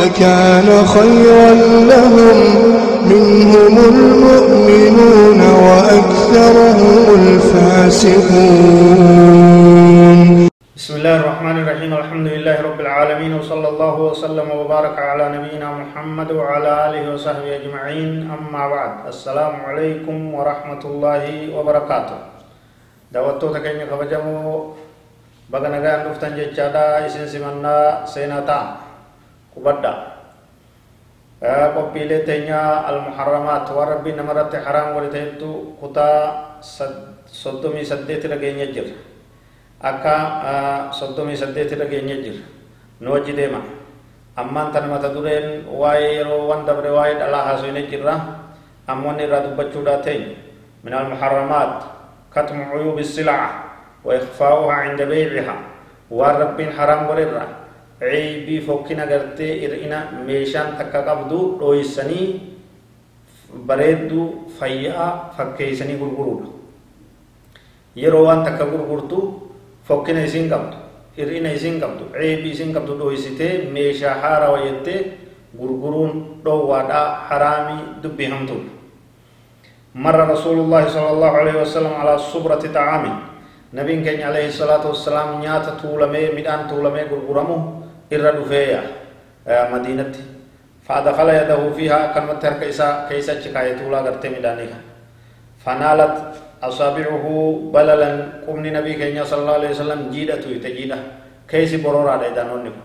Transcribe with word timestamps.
لكان 0.00 0.68
خيرا 0.86 1.50
لهم. 1.92 2.36
منهم 3.06 3.74
المؤمنون 3.78 5.40
وأكثرهم 5.40 7.02
الفاسقون. 7.20 8.18
بسم 10.76 10.92
الله 10.96 11.16
الرحمن 11.16 11.56
الرحيم. 11.62 11.92
الحمد 11.94 12.26
لله 12.26 12.56
رب 12.62 12.80
العالمين 12.80 13.32
وصلى 13.38 13.68
الله 13.68 13.96
وسلم 14.00 14.48
وبارك 14.50 14.98
على 14.98 15.24
نبينا 15.38 15.68
محمد 15.70 16.28
وعلى 16.32 16.70
آله 16.86 17.14
وصحبه 17.14 17.56
أجمعين. 17.56 18.30
أما 18.30 18.62
بعد 18.68 18.92
السلام 19.08 19.54
عليكم 19.68 20.16
ورحمة 20.34 20.82
الله 20.84 21.24
وبركاته. 21.56 22.18
دعوتو 23.12 23.46
تكيني 23.54 23.86
خبجمو 23.86 24.74
بغنغان 25.50 26.10
دفتن 26.10 26.34
جيشادا 26.34 27.06
إسن 27.06 27.26
سمنا 27.30 28.02
سيناتا. 28.06 28.85
قبدا 29.56 29.94
qophiilee 31.76 32.24
teenya 32.24 32.88
almuharramaat 32.88 33.68
waan 33.68 33.88
rabbiin 34.00 34.16
namarratti 34.16 34.56
haraam 34.56 34.96
wali 34.96 35.12
ta'ettu 35.12 35.76
kutaa 35.76 36.56
soddomii 37.28 37.84
saddeetira 37.84 38.40
geenya 38.40 38.72
jira 38.72 38.96
akka 39.84 40.14
soddomii 40.96 41.36
saddeetira 41.36 41.84
geenya 41.92 42.16
jira 42.24 42.40
nu 43.04 43.12
wajji 43.12 43.36
deema 43.36 43.60
ammaan 44.32 44.72
tan 44.72 44.88
mata 44.88 45.12
dureen 45.12 45.68
waa'ee 45.68 46.16
yeroo 46.24 46.48
wan 46.48 46.64
dabre 46.64 46.88
waa'ee 46.88 47.20
dhalaa 47.20 47.44
haasofne 47.52 47.82
jirra 47.92 48.16
ammoonni 48.88 49.28
irraa 49.28 49.44
dubbachuudhaa 49.44 50.00
teenya 50.00 50.32
min 50.84 50.92
almuharramaat 50.96 51.84
katmu 52.32 52.64
cuyuubi 52.72 53.04
silaa 53.04 53.48
wa 54.04 54.12
ikfaa'uhaa 54.16 54.88
cinda 54.88 55.04
beycihaa 55.04 55.60
waan 56.10 56.36
rabbiin 56.40 56.72
haraam 56.72 57.04
godherra 57.12 57.44
ceebii 58.00 58.60
fokkina 58.60 59.06
gartee 59.06 59.60
hir'ina 59.60 59.98
meeshaan 60.26 60.76
takka 60.76 61.02
qabdu 61.02 61.38
dhooysanii 61.60 62.26
bareedduu 63.66 64.26
fayyaa 64.58 65.34
fakkeeysanii 65.36 65.96
gurguruudha 66.02 66.48
yeroo 67.96 68.24
waan 68.28 68.44
takka 68.44 68.66
gurgurtu 68.72 69.18
fokkina 69.88 70.24
isin 70.28 70.48
qabdu 70.52 70.76
hir'ina 71.16 71.52
isin 71.58 71.80
qabdu 71.80 72.04
ceebii 72.12 72.52
isin 72.52 72.74
qabdu 72.76 72.98
dhooysitee 73.00 73.52
meeshaa 73.72 74.14
haara 74.24 74.50
wayettee 74.54 75.00
gurguruun 75.58 76.40
dhoowwaadhaa 76.44 77.06
haraamii 77.28 77.82
dubbii 78.02 78.30
hamtuudha 78.36 78.76
مر 79.96 80.16
رسول 80.28 80.58
الله 80.60 80.82
صلى 80.92 81.10
الله 81.10 81.32
عليه 81.40 81.56
وسلم 81.64 81.92
على 82.00 82.18
صبرة 82.20 82.60
طعام 82.78 83.04
نبي 83.72 84.04
كان 84.04 84.20
عليه 84.28 84.52
الصلاة 84.52 84.84
والسلام 84.84 85.40
نيات 85.40 85.80
تولمي 85.80 86.36
مدان 86.36 86.68
تولمي 86.68 87.02
غرغرمو 87.10 87.58
irra 88.10 88.32
dhufeeya 88.32 88.80
madiinatti 89.70 90.36
فأدخل 90.86 91.28
يده 91.28 91.62
فيها 91.74 92.14
كلمة 92.14 92.38
ترك 92.38 92.62
إسا 92.62 93.10
كيسا 93.10 93.40
شكاية 93.42 93.74
تولا 93.82 94.06
غرتي 94.06 94.28
ميدانيها 94.28 94.78
فنالت 95.66 96.14
أصابعه 96.62 97.26
بللا 97.74 98.08
قمني 98.46 98.70
نبي 98.70 98.94
كينيا 98.94 99.24
صلى 99.26 99.40
الله 99.42 99.56
عليه 99.58 99.70
وسلم 99.74 100.00
جيدة 100.14 100.36
تجيدة 100.38 100.98
كيسي 101.50 101.82
برورا 101.82 102.22
ديدانون 102.22 102.70
نكو 102.70 102.82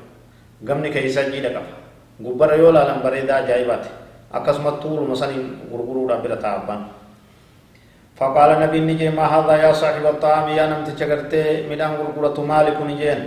غمني 0.66 0.90
كيسا 0.90 1.30
جيدة 1.30 1.50
كفا 1.54 1.78
غبر 2.26 2.50
يولا 2.58 2.90
لم 2.90 3.00
بريدا 3.06 3.46
جايبات 3.48 3.86
أكسمت 4.34 4.76
طول 4.82 5.06
مسنين 5.06 5.70
غرغرو 5.70 6.10
ربنا 6.10 6.36
تابان 6.42 6.82
فقال 8.18 8.50
نبي 8.66 8.80
نجي 8.80 9.10
ما 9.14 9.26
هذا 9.30 9.54
يا 9.62 9.72
صاحب 9.74 10.06
الطعام 10.06 10.50
يا 10.58 10.66
نمت 10.66 10.98
شكرتي 11.00 11.70
ميدان 11.70 11.92
غرغرة 12.02 12.38
مالك 12.42 12.78
نجين 12.82 13.22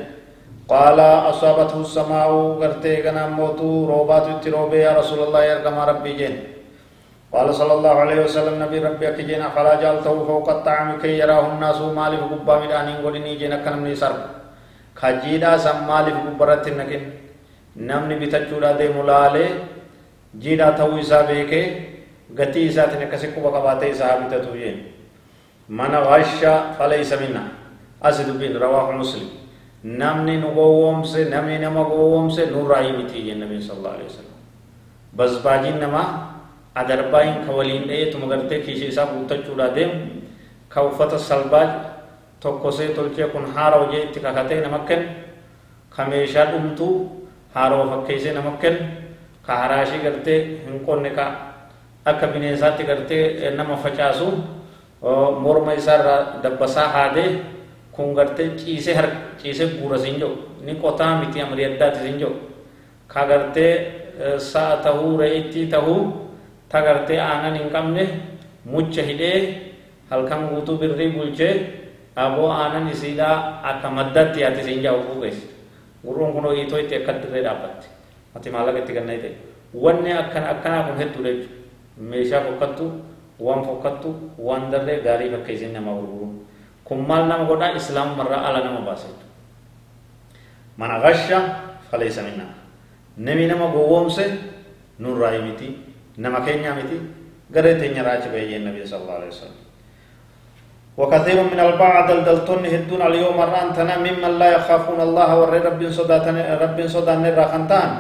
qaalaa 0.69 1.29
asaabatu 1.29 1.85
samaa'u 1.85 2.57
gartee 2.61 3.03
ganammootu 3.03 3.87
roobaatu 3.87 4.31
itti 4.37 4.51
roobee 4.51 4.83
yaa 4.83 4.95
rasuulallahi 4.99 5.49
ergamaa 5.55 5.87
rabbii 5.93 6.15
jeen 6.21 6.37
qaala 7.33 7.53
sala 7.53 7.73
allahu 7.75 8.01
alayhi 8.05 8.23
wasalam 8.25 8.57
nabii 8.59 8.81
rabbii 8.81 9.07
akki 9.07 9.27
jeen 9.31 9.43
afalaa 9.49 9.77
jaaltahu 9.83 10.25
fooqa 10.29 10.55
xaami 10.69 10.95
kee 11.03 11.17
yaraahu 11.19 11.53
nnaasu 11.57 11.91
maaliif 11.99 12.25
gubbaa 12.33 12.61
midhaaniin 12.65 13.03
godhinii 13.03 13.37
jeen 13.43 13.53
akka 13.59 13.71
namni 13.77 13.93
isa 13.93 14.07
argu 14.09 14.29
kajiidhaa 15.03 15.59
san 15.59 15.85
maaliif 15.91 16.17
gubbarratti 16.27 16.71
hin 16.71 16.79
naqin 16.83 17.05
namni 17.93 18.17
bitachuudha 18.25 18.73
deemu 18.81 19.07
laalee 19.13 19.51
jiidhaa 20.47 20.73
ta'uu 20.81 20.99
isaa 21.05 21.23
beekee 21.33 21.65
gatii 22.41 22.67
isaatiin 22.73 23.05
akkasi 23.09 23.27
quba 23.37 23.53
qabaatee 23.59 23.91
isaa 23.97 24.09
haa 24.13 24.21
bitatu 24.25 24.57
jeen 24.65 24.79
mana 25.69 26.01
waashaa 26.01 26.59
namni 29.84 30.37
nu 30.41 30.49
gowwoomse 30.56 31.28
namni 31.28 31.59
nama 31.59 31.84
gowwoomse 31.84 32.47
nurraa 32.49 32.89
miti 32.97 33.22
jenne 33.28 33.45
nabiin 33.45 33.61
sallallahu 33.62 33.95
alaihi 33.95 34.09
wasallam 34.11 34.39
basbaajiin 35.17 35.78
namaa 35.81 36.09
adarbaayin 36.75 37.45
ka 37.47 37.53
waliin 37.53 37.84
dhayeetuma 37.89 38.27
gartee 38.27 38.61
kiishii 38.65 38.89
isaa 38.89 39.06
guuttachuudha 39.12 39.69
deemu 39.77 40.25
ka 40.69 40.83
uffata 40.89 41.19
salbaaj 41.19 41.69
tokkosee 42.41 42.89
tolchee 42.97 43.28
kun 43.28 43.45
haara 43.55 43.78
hojii 43.84 44.03
itti 44.09 44.21
kakatee 44.21 44.61
nama 44.65 44.78
kennu 44.89 45.09
ka 45.97 46.05
meeshaa 46.09 46.47
dhumtuu 46.53 46.95
haaroo 47.55 47.84
fakkeessee 47.93 48.33
nama 48.33 48.56
kennu 48.62 48.84
ka 49.47 49.53
haraashii 49.56 50.01
gartee 50.03 50.39
hin 50.66 50.81
qonne 50.87 51.11
ka 51.11 51.27
akka 52.05 52.27
bineensaatti 52.27 52.84
gartee 52.84 53.51
nama 53.56 53.77
facaasu 53.77 54.33
morma 55.45 55.75
isaarraa 55.75 56.41
dabbasaa 56.43 56.89
haadee 56.89 57.28
kun 57.97 58.15
gartee 58.15 58.49
ciisee 58.59 58.94
har 58.94 59.09
ciisee 59.43 59.66
guura 59.78 59.99
siin 59.99 60.16
jiru 60.21 60.37
ni 60.66 60.75
qotaa 60.82 61.21
miti 61.21 61.41
amrii 61.41 61.65
addaati 61.71 61.99
siin 62.05 62.19
jiru 62.19 62.34
ka 63.12 63.27
gartee 63.31 63.72
sa'a 64.38 64.77
tahuu 64.84 65.16
re'ittii 65.19 65.66
tahuu 65.71 66.00
ta 66.69 66.81
gartee 66.83 67.19
aanan 67.21 67.54
hin 67.59 67.71
qabne 67.71 68.04
mucha 68.65 69.03
hidhee 69.03 69.38
halkan 70.10 70.49
guutuu 70.50 70.77
birrii 70.78 71.10
bulchee 71.16 71.53
aboo 72.16 72.49
aanan 72.50 72.88
isiidhaa 72.94 73.60
akka 73.71 73.91
maddatti 73.91 74.41
yaati 74.41 74.62
siin 74.66 74.83
jaa 74.83 74.94
fuuqeessi 75.06 75.47
gurruun 76.04 76.33
kun 76.33 76.44
ho'iitoo 76.50 76.78
itti 76.84 76.94
akka 77.00 77.12
dirree 77.22 77.43
dhaabbatti 77.47 77.87
ati 78.37 78.49
maallaqa 78.54 78.78
itti 78.83 78.93
ganna 78.99 79.15
ta'e 79.22 79.33
wanni 79.84 80.10
akkana 80.22 80.47
akkanaa 80.54 80.83
kun 80.88 80.97
hedduu 81.03 81.22
jechuudha 81.27 81.62
meeshaa 82.10 82.41
fokkattu 82.47 82.84
waan 83.47 83.62
fokkattu 83.69 84.09
waan 84.47 84.71
darree 84.72 84.99
gaarii 85.06 85.31
fakkeessin 85.34 85.72
nama 85.77 85.93
gurguru 85.99 86.28
kun 86.84 87.00
maal 87.09 87.25
nama 87.27 87.45
godhaa 87.49 87.72
islaamumarraa 87.77 88.45
ala 88.49 88.61
nama 88.65 88.81
baasa 88.84 89.09
mana 90.77 91.00
gasha 91.00 91.39
falaysa 91.91 92.22
minna 92.22 92.47
nami 93.17 93.47
nama 93.47 93.67
gowwoomse 93.72 94.25
nurraa 94.99 95.39
miti 95.43 95.69
nama 96.19 96.41
keenya 96.47 96.75
miti 96.77 96.99
garee 97.50 97.75
teenya 97.81 98.03
raachi 98.03 98.28
bayyee 98.28 98.59
nabi 98.61 98.84
sallallahu 98.87 99.19
alaihi 99.25 99.34
wasallam 99.34 99.62
وكثير 100.95 101.43
من 101.50 101.59
البعض 101.61 102.06
دلتون 102.22 102.62
هدون 102.67 103.03
اليوم 103.03 103.34
الرانتنا 103.43 103.99
ممن 103.99 104.39
لا 104.39 104.49
يخافون 104.62 105.01
الله 105.03 105.28
ور 105.41 105.51
رب 105.51 105.83
صداتن 105.91 106.39
رب 106.39 106.78
صدان 106.87 107.27
الرخنتان 107.27 107.91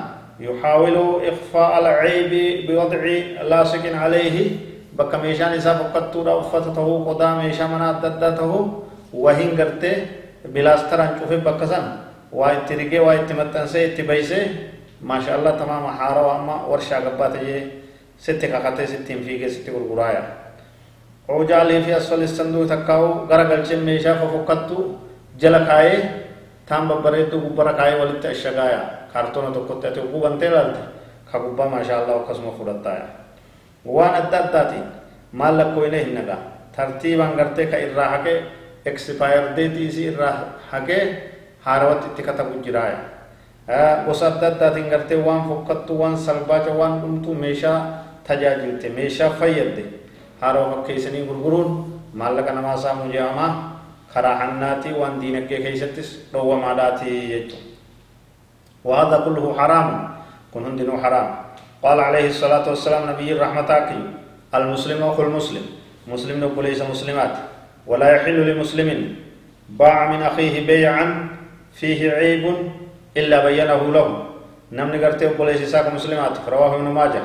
يحاول 0.40 0.96
إخفاء 1.26 1.72
العيب 1.78 2.32
بوضع 2.70 3.02
لاصق 3.50 3.84
عليه 3.98 4.36
bakka 4.96 5.18
meeshaan 5.18 5.54
isaa 5.58 5.74
fokkattuudha 5.80 6.32
uffata 6.42 6.70
tahuu 6.76 7.04
qodaa 7.08 7.34
meeshaa 7.42 7.68
mana 7.68 7.88
adda 7.96 8.08
addaa 8.14 8.32
tahuu 8.38 8.62
wahin 9.24 9.50
gartee 9.58 9.96
bilaastaraan 10.52 11.18
cufe 11.20 11.36
bakka 11.46 11.66
san 11.66 11.84
waa 12.32 12.52
itti 12.52 12.74
rigee 12.80 13.00
waa 13.06 13.14
itti 13.20 13.34
maxxansee 13.34 13.84
itti 13.88 14.02
baysee 14.02 14.44
maasha 15.00 15.34
allah 15.34 15.52
tamaama 15.60 15.92
haarawa 15.98 16.32
amma 16.38 16.56
warshaa 16.70 17.00
gabbaa 17.06 17.30
ta'ee 17.34 17.60
sitti 18.24 18.46
kakatee 18.48 18.86
sittiin 18.86 19.20
fiigee 19.26 19.48
sitti 19.54 19.70
gurguraaya 19.70 20.22
oojaalee 21.28 21.80
fi 21.82 21.92
asfali 21.94 22.28
sanduu 22.28 22.66
takkaa'u 22.66 23.26
gara 23.28 23.44
galchee 23.44 23.76
meeshaa 23.88 24.14
fofokkattu 24.20 24.76
jala 25.40 25.60
kaayee 25.70 26.00
taan 26.68 26.88
babbareedduu 26.88 27.40
gubbara 27.40 27.72
kaayee 27.72 27.98
walitti 28.00 28.26
ashagaaya 28.28 28.80
kaartoona 29.12 29.50
tokkotti 29.50 29.86
ati 29.86 30.00
gubantee 30.12 30.50
laalte 30.54 30.80
ka 31.32 31.38
gubbaa 31.44 31.68
maasha 31.68 31.96
allah 31.98 32.16
akkasuma 32.22 32.52
fudhattaaya 32.58 33.06
mallakkoo 35.32 35.84
illee 35.86 36.04
hin 36.04 36.14
nagaa 36.14 36.38
tartiibaan 36.76 37.36
gartee 37.36 37.66
ka 37.66 37.76
irraa 37.86 38.08
haqee 38.14 38.36
expire 38.84 39.42
date 39.56 39.78
isii 39.88 40.06
irraa 40.12 40.36
haqee 40.70 41.02
haarawatti 41.66 42.06
itti 42.12 42.22
katabu 42.22 42.62
jiraaya 42.64 42.98
gosa 44.06 44.26
adda 44.30 44.46
addaatiin 44.52 44.88
gartee 44.94 45.18
waan 45.26 45.42
fokkattu 45.48 45.98
waan 46.00 46.16
salbaaca 46.18 46.72
waan 46.80 47.00
dhumtu 47.02 47.34
meeshaa 47.34 47.78
tajaajilte 48.28 48.88
meeshaa 48.88 49.30
fayyadde 49.40 49.84
haaroo 50.40 50.66
fakkeessanii 50.72 51.26
gurguruun 51.28 51.70
maallaqa 52.22 52.52
namaa 52.58 52.76
saamuu 52.86 53.12
jedhamaa 53.12 53.52
karaa 54.14 54.34
hannaatii 54.42 54.92
waan 55.00 55.20
diinagdee 55.20 55.60
keessattis 55.68 56.08
dhoowwamaadhaatii 56.32 57.20
jechuudha. 57.32 57.72
وهذا 58.84 59.16
كله 59.24 59.44
حرام 59.58 59.88
كن 60.54 60.62
هندنو 60.66 60.94
حرام 61.02 61.28
قال 61.84 62.00
عليه 62.00 62.32
الصلاة 62.32 62.64
والسلام 62.64 63.12
نبي 63.12 63.36
الرحمة 63.36 63.70
المسلم 64.54 65.04
أخو 65.04 65.22
المسلم 65.22 65.64
مسلم؟ 66.08 66.40
نقول 66.40 66.64
مسلمات 66.80 67.34
ولا 67.84 68.08
يحل 68.16 68.38
لمسلم 68.48 68.88
باع 69.68 69.98
من 70.12 70.22
أخيه 70.22 70.66
بيعا 70.66 71.28
فيه 71.76 72.00
عيب 72.12 72.44
إلا 73.16 73.44
بينه 73.44 73.80
له. 73.92 74.08
نمني 74.72 75.04
قرتي 75.04 75.26
وبوليس 75.26 75.60
إساك 75.68 75.92
مسلمات 75.92 76.48
رواه 76.48 76.72
ابن 76.80 76.88
ماجه. 76.88 77.22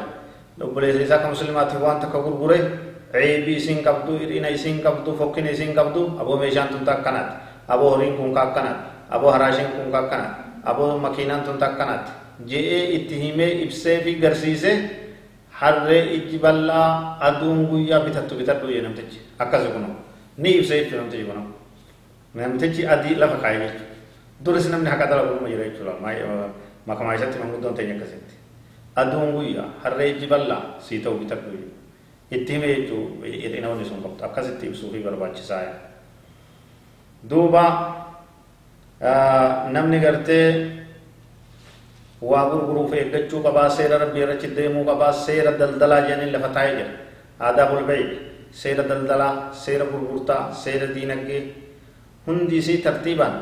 وبوليس 0.60 0.96
إساك 1.08 1.24
مسلمات 1.32 1.80
وان 1.80 2.04
تكبر 2.04 2.36
بوري 2.36 2.60
عيبي 3.16 3.60
سين 3.64 3.88
قبدو 3.88 4.20
إرينا 4.20 4.52
سين 4.60 4.84
قبدو 4.84 5.16
فكين 5.16 5.56
سين 5.56 5.72
قبدو 5.80 6.20
أبو 6.20 6.36
ميشان 6.36 6.68
تنتاكنات 6.76 7.30
أبو 7.70 7.96
هرين 7.96 8.20
كون 8.20 8.36
كاكنات 8.36 8.78
أبو 9.08 9.30
هراشين 9.30 9.68
كون 9.72 9.88
كاكنات 9.88 10.32
أبو 10.68 11.00
مكينان 11.00 11.48
تنتاكنات 12.40 12.48
جئي 12.48 12.96
اتهمي 12.96 13.64
إبسي 13.64 14.00
في 14.02 14.28
قرسيسي 14.28 15.00
harree 15.60 16.16
ijji 16.16 16.40
bal'aa 16.40 17.20
aduun 17.20 17.68
guyyaa 17.68 18.00
bitattu 18.06 18.36
bitadhu 18.40 18.72
jee 18.72 18.82
namtichi 18.82 19.20
akkas 19.44 19.68
kuno 19.68 19.90
ni 20.38 20.56
ibsa 20.60 20.74
jechuu 20.80 20.98
namtichi 20.98 21.26
kuno 21.28 21.44
namtichi 22.34 22.88
adii 22.88 23.16
lafa 23.20 23.38
kaayee 23.44 23.68
jechuudha 23.68 23.96
duris 24.40 24.70
namni 24.72 24.90
haqa 24.90 25.06
dalaguuma 25.12 25.52
jira 25.52 25.68
jechuudha 25.68 25.94
makamaa 26.88 27.16
isatti 27.20 27.40
manguddoon 27.44 27.76
teenya 27.76 27.96
akkasitti 28.00 28.36
aduun 28.96 29.36
guyyaa 29.36 29.68
harree 29.84 30.10
ijji 30.16 30.32
bal'aa 30.32 30.80
sii 30.80 31.04
ta'u 31.04 31.20
bitadhu 31.20 31.60
itti 32.32 32.54
hime 32.54 32.68
jechuu 32.76 33.04
hidhina 33.26 33.70
wanni 33.70 33.86
sun 33.86 34.02
qabdu 34.04 34.24
akkasitti 34.24 34.72
ibsuu 34.72 34.92
fi 34.96 35.04
barbaachisaa 35.04 35.64
duuba 37.30 37.66
namni 39.76 40.00
gartee 40.00 40.48
waa 42.22 42.50
gurguruuf 42.52 42.94
eeggachuu 42.94 43.42
qabaa 43.44 43.70
seera 43.78 43.98
rabbii 44.04 44.22
irratti 44.26 44.48
deemuu 44.58 44.84
qabaa 44.90 45.14
seera 45.26 45.52
daldalaa 45.60 46.02
jedhanii 46.08 46.32
lafa 46.36 46.50
taa'ee 46.58 46.74
jira 46.80 46.92
aadaabul 47.48 47.84
bayi 47.90 48.06
seera 48.62 48.84
daldalaa 48.92 49.34
seera 49.64 49.86
gurgurtaa 49.94 50.42
seera 50.64 50.88
diinagdee 50.96 51.42
hundi 52.28 52.58
isii 52.62 52.78
tartiibaan 52.88 53.36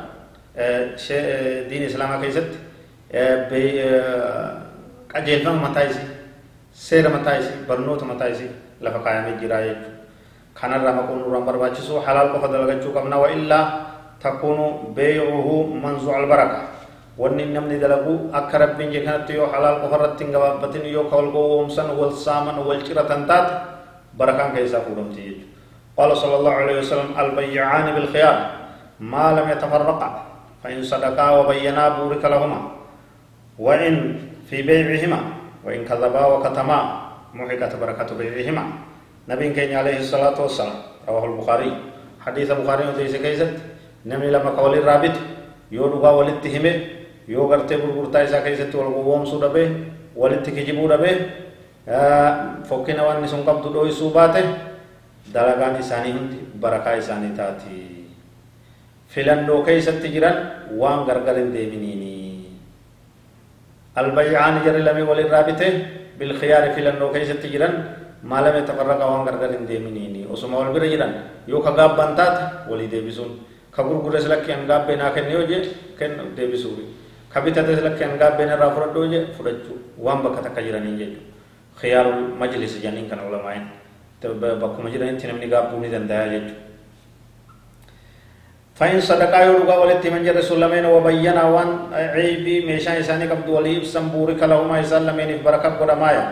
diin 1.69 1.83
islaamaa 1.89 2.19
keessatti 2.23 2.57
qajeelfama 5.13 5.59
mataa 5.67 5.83
isii 5.89 6.07
seera 6.85 7.09
mataa 7.09 7.37
isii 7.41 7.65
barnoota 7.67 8.05
mataa 8.05 8.29
isii 8.33 8.51
lafa 8.81 8.99
kaayamee 9.05 9.35
jira 9.41 9.57
jechuudha 9.65 9.91
kanarraa 10.59 10.93
maquun 11.01 11.19
nurraan 11.21 11.45
barbaachisu 11.49 11.93
halaal 12.05 12.29
qofa 12.33 12.47
dalagachuu 12.53 12.93
qabna 12.97 13.17
wa 13.23 13.27
illaa 13.35 13.65
takuunu 14.23 14.65
beeyuhu 14.95 15.55
manzuu 15.83 16.13
albaraka 16.19 16.59
wanni 17.17 17.49
namni 17.49 17.81
dalagu 17.81 18.29
akka 18.29 18.57
rabbiin 18.61 18.93
jee 18.93 19.01
kanatti 19.01 19.33
yoo 19.33 19.49
halaal 19.49 19.81
qofa 19.81 19.97
irratti 19.97 20.23
hin 20.23 20.31
gabaabbatin 20.33 20.85
yoo 20.85 21.09
ka 21.09 21.17
wal 21.17 21.33
gowwoomsan 21.33 21.89
wal 21.97 22.13
saaman 22.13 22.61
wal 22.61 22.81
ciratan 22.85 23.25
taate 23.25 23.53
barakaan 24.17 24.53
keessaa 24.53 24.85
fuudhamti 24.85 25.21
jechuudha 25.21 25.55
قال 25.97 26.13
صلى 26.13 26.35
الله 26.45 26.53
عليه 26.53 26.77
وسلم 26.85 27.09
البيعان 27.17 27.89
بالخيار 27.97 28.37
ما 29.01 29.33
لم 29.33 29.49
يتفرقا 29.49 30.09
فإن 30.61 30.85
صدقا 30.85 31.27
وبينا 31.41 31.83
بورك 31.97 32.21
لهما 32.21 32.59
وإن 33.57 33.95
في 34.45 34.61
بيعهما 34.61 35.19
وإن 35.65 35.89
كذبا 35.89 36.23
وكتما 36.25 36.77
محقت 37.33 37.73
بركة 37.81 38.09
بيعهما 38.13 38.63
نبي 39.25 39.57
كين 39.57 39.73
عليه 39.73 40.05
الصلاة 40.05 40.37
والسلام 40.37 40.77
رواه 41.09 41.25
البخاري 41.33 41.71
حديث 42.21 42.47
البخاري 42.53 42.83
وديس 42.93 43.15
كيست 43.17 43.57
نمني 44.05 44.29
لما 44.29 44.53
قول 44.53 44.77
الرابط 44.77 45.17
يو 47.27 47.43
لغا 47.43 47.57
ولتهمه 47.57 47.83
يو 47.83 48.01
غرتي 48.01 48.11
غرغرتا 48.11 48.23
إسا 48.23 48.39
كيست 48.45 48.75
والغووم 48.75 49.25
سودبه 49.25 49.65
ولتكجبو 50.15 50.87
دبه 50.91 51.13
فوكنا 52.69 53.01
وان 53.07 53.23
نسون 53.23 53.41
قبضو 53.47 53.69
دوي 53.75 53.91
سوباته 53.91 54.45
دلغان 55.33 55.75
إساني 55.83 56.11
هندي 56.11 56.39
بركة 56.61 56.97
إساني 56.97 57.29
تاتي 57.37 57.97
filannoo 59.07 59.63
keessatti 59.63 60.11
jiran 60.11 60.35
waan 60.79 61.07
gargar 61.07 61.35
hin 61.39 61.51
deebiniini 61.55 62.13
albayyaani 63.95 64.65
jarri 64.65 64.83
lamee 64.83 65.07
walirraa 65.09 65.43
bite 65.47 65.67
bilkhiyaari 66.19 66.75
filannoo 66.75 67.09
keessatti 67.15 67.47
jiran 67.53 67.73
maalame 68.23 68.61
tafarraqa 68.67 69.05
waan 69.11 69.25
gargar 69.25 69.51
hin 69.55 69.65
deeminiini 69.69 70.27
osuma 70.27 70.59
wal 70.59 70.73
bira 70.75 70.91
jiran 70.93 71.13
yoo 71.47 71.61
ka 71.61 71.71
gaabban 71.79 72.15
taate 72.19 72.69
walii 72.69 72.91
deebisuun 72.93 73.31
ka 73.71 73.83
gurgures 73.87 74.27
lakki 74.27 74.51
an 74.51 74.67
gaabbee 74.67 74.99
naa 75.01 75.11
kenne 75.15 75.31
yoo 75.37 75.47
je 75.51 75.63
kennu 75.99 76.35
deebisuufi 76.35 76.85
ka 77.33 77.41
bitates 77.41 77.83
an 77.83 78.17
gaabbeen 78.17 78.49
irraa 78.49 78.71
fudhadhu 78.75 79.03
yoo 79.03 79.11
je 79.11 79.19
fudhachuu 79.37 79.77
waan 79.97 80.23
bakka 80.23 80.47
takka 80.49 80.61
jiraniin 80.61 80.97
jechuudha 80.97 81.25
khiyaarul 81.79 82.33
majlisi 82.39 82.81
janiin 82.81 83.09
kana 83.09 83.27
ulamaa'in 83.29 83.65
bakkuma 84.61 84.89
jiranitti 84.89 85.27
namni 85.27 85.47
gaabbuu 85.47 85.79
ni 85.81 85.91
danda'a 85.91 86.29
jechuudha 86.31 86.65
فإن 88.77 89.01
صدقا 89.01 89.41
يرغى 89.41 89.75
ولت 89.81 90.05
من 90.13 90.21
جر 90.21 90.37
سلمين 90.37 90.85
وبينا 90.85 91.43
وان 91.49 91.69
عيبي 91.91 92.61
ميشان 92.69 93.01
إساني 93.01 93.25
قبض 93.25 93.49
ولي 93.49 93.81
إبسن 93.81 94.13
بورك 94.13 94.37
لهما 94.37 94.85
إسان 94.85 95.01
لمين 95.09 95.41
بركة 95.41 95.81
قدمايا 95.81 96.25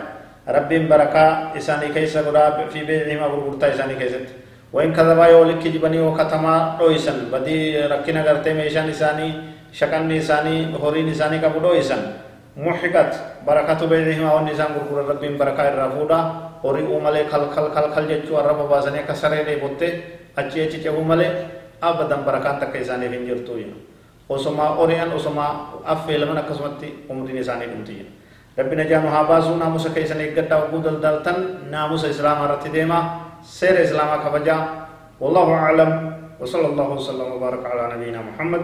رب 0.46 0.72
بركة 0.92 1.26
إساني 1.58 1.90
كيس 1.90 2.18
قدا 2.22 2.70
في 2.70 2.86
بيعهما 2.86 3.26
غرغرتا 3.34 3.74
إساني 3.74 3.98
كيست 3.98 4.30
وإن 4.70 4.94
كذبا 4.94 5.26
يولك 5.26 5.64
جبني 5.74 6.00
وكتما 6.06 6.78
رويسن 6.78 7.34
بدي 7.34 7.90
ركنا 7.90 8.22
غرتي 8.22 8.54
ميشان 8.54 8.94
إساني 8.94 9.30
شكن 9.80 10.12
إساني 10.12 10.56
هورين 10.80 11.08
إساني 11.12 11.38
قبض 11.44 11.66
رويسن 11.66 12.02
محقت 12.66 13.12
بركة 13.48 13.82
بيعهما 13.92 14.30
وان 14.34 14.48
إسان 14.56 14.72
غرغر 14.76 15.06
رب 15.12 15.24
بركة 15.42 15.64
الرفودا 15.72 16.20
هوري 16.64 16.84
أمالي 16.88 17.22
خل 17.32 17.44
خل 17.56 17.66
خل 17.76 17.86
خل 17.96 18.04
جتشو 18.10 18.40
الرب 18.40 18.62
بازني 18.72 19.04
كسرين 19.08 19.50
بوته 19.60 19.92
أچي 20.40 20.58
أچي 20.66 20.78
چهو 20.84 21.04
مالي 21.04 21.28
abadan 21.82 22.24
barakaan 22.24 22.58
takka 22.62 22.80
isaaniif 22.80 23.12
hin 23.12 23.28
jirtu 23.28 23.60
osoma 24.30 24.80
ori'an 24.82 25.12
osoma 25.14 25.78
affeelaman 25.86 26.38
akkasumatti 26.42 27.06
umriin 27.10 27.44
isaanii 27.44 27.70
dhumti 27.70 28.02
rabbi 28.58 28.76
najaanu 28.76 29.12
haa 29.12 29.28
baasuu 29.30 29.58
naamusa 29.60 29.94
keessan 29.94 30.22
eeggadhaa 30.22 30.66
oguu 30.66 30.82
daldaltan 30.82 31.70
naamusa 31.70 32.10
islaamaa 32.10 32.46
irratti 32.50 32.74
deemaa 32.74 33.04
seera 33.42 33.86
islaamaa 33.88 34.24
kabajaa 34.26 34.86
والله 35.16 35.48
أعلم 35.54 35.92
وصلى 36.44 36.68
الله 36.76 36.90
وسلم 37.00 37.28
وبارك 37.40 37.64
على 37.64 37.84
نبينا 37.96 38.20
محمد 38.20 38.64